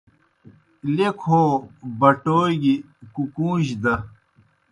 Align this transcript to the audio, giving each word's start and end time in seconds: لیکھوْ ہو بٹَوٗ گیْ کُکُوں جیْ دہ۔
لیکھوْ 0.95 1.41
ہو 1.45 1.45
بٹَوٗ 1.99 2.47
گیْ 2.61 2.75
کُکُوں 3.13 3.55
جیْ 3.65 3.75
دہ۔ 3.83 3.95